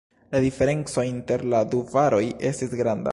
La 0.35 0.39
diferenco 0.45 1.03
inter 1.09 1.39
la 1.53 1.61
du 1.75 1.85
varoj 1.93 2.25
estis 2.53 2.77
granda. 2.83 3.09